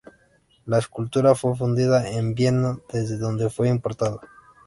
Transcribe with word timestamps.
La 0.65 0.79
escultura 0.79 1.35
fue 1.35 1.55
fundida 1.55 2.09
en 2.09 2.33
Viena, 2.33 2.79
desde 2.91 3.19
donde 3.19 3.51
fue 3.51 3.69
importada. 3.69 4.19